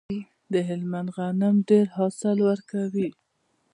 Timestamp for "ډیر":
1.69-1.85